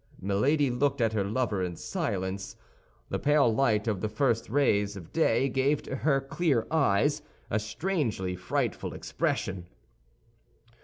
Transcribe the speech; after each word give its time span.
Milady 0.19 0.71
looked 0.71 0.99
at 0.99 1.13
her 1.13 1.23
lover 1.23 1.61
in 1.63 1.75
silence. 1.75 2.55
The 3.09 3.19
pale 3.19 3.53
light 3.53 3.87
of 3.87 4.01
the 4.01 4.09
first 4.09 4.49
rays 4.49 4.95
of 4.97 5.13
day 5.13 5.47
gave 5.47 5.83
to 5.83 5.97
her 5.97 6.19
clear 6.19 6.65
eyes 6.71 7.21
a 7.51 7.59
strangely 7.59 8.35
frightful 8.35 8.95
expression. 8.95 9.67